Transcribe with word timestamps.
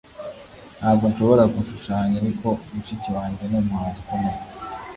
Ntabwo 0.79 1.05
nshobora 1.11 1.43
gushushanya 1.55 2.15
ariko 2.23 2.47
mushiki 2.73 3.09
wanjye 3.17 3.43
numuhanzi 3.51 3.99
ukomeye 4.03 4.41